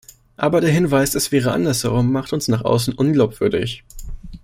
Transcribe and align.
Aber 0.35 0.61
der 0.61 0.71
Hinweis, 0.71 1.13
es 1.13 1.31
wäre 1.31 1.51
andersherum, 1.51 2.11
macht 2.11 2.33
uns 2.33 2.47
nach 2.47 2.65
außen 2.65 2.95
unglaubwürdig. 2.95 3.83